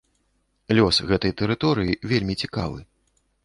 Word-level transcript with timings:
Лёс 0.79 0.97
гэтай 1.11 1.35
тэрыторыі 1.43 1.99
вельмі 2.13 2.41
цікавы. 2.45 2.79